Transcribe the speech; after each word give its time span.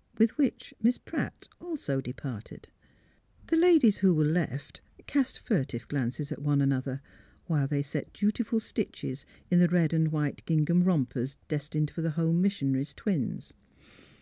''With 0.18 0.36
which 0.36 0.74
Miss 0.82 0.98
Pratt 0.98 1.48
also 1.62 2.02
departed. 2.02 2.68
The 3.46 3.56
ladies 3.56 3.96
who 3.96 4.12
were 4.14 4.22
left 4.26 4.82
cast 5.06 5.38
furtive 5.38 5.88
glances 5.88 6.30
at 6.30 6.42
one 6.42 6.60
another, 6.60 7.00
while 7.46 7.66
they 7.66 7.80
set 7.80 8.12
dutiful 8.12 8.60
stitches 8.60 9.24
in 9.50 9.60
the 9.60 9.68
red 9.68 9.94
and 9.94 10.12
white 10.12 10.44
gingham 10.44 10.84
rompers 10.84 11.38
destined 11.48 11.90
for 11.90 12.02
the 12.02 12.10
home 12.20 12.42
missionary's 12.42 12.92
twins. 12.92 13.54